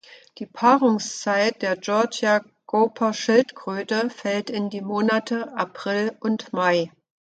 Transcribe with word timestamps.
Die 0.39 0.47
Paarungszeit 0.47 1.61
der 1.61 1.77
Georgia-Gopherschildkröte 1.77 4.09
fällt 4.09 4.49
in 4.49 4.71
die 4.71 4.81
Monate 4.81 5.55
April 5.55 6.17
und 6.21 6.51
Mai. 6.53 6.91